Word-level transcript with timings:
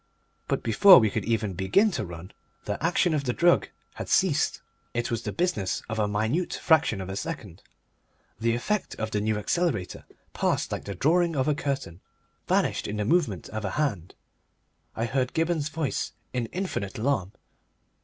But 0.47 0.63
before 0.63 0.97
we 0.97 1.11
could 1.11 1.25
even 1.25 1.53
begin 1.53 1.91
to 1.91 2.03
run 2.03 2.31
the 2.65 2.83
action 2.83 3.13
of 3.13 3.25
the 3.25 3.33
drug 3.33 3.69
had 3.93 4.09
ceased. 4.09 4.63
It 4.95 5.11
was 5.11 5.21
the 5.21 5.31
business 5.31 5.83
of 5.89 5.99
a 5.99 6.07
minute 6.07 6.55
fraction 6.55 7.01
of 7.01 7.07
a 7.07 7.15
second. 7.15 7.61
The 8.39 8.55
effect 8.55 8.95
of 8.95 9.11
the 9.11 9.21
New 9.21 9.37
Accelerator 9.37 10.05
passed 10.33 10.71
like 10.71 10.85
the 10.85 10.95
drawing 10.95 11.35
of 11.35 11.47
a 11.47 11.53
curtain, 11.53 12.01
vanished 12.47 12.87
in 12.87 12.97
the 12.97 13.05
movement 13.05 13.47
of 13.49 13.63
a 13.63 13.71
hand. 13.77 14.15
I 14.95 15.05
heard 15.05 15.33
Gibberne's 15.33 15.69
voice 15.69 16.13
in 16.33 16.47
infinite 16.47 16.97
alarm. 16.97 17.33